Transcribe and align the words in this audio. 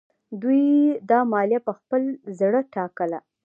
دوی 0.41 0.63
دا 1.09 1.19
مالیه 1.31 1.59
په 1.67 1.71
خپل 1.79 2.01
زړه 2.39 2.59
ټاکله. 2.73 3.19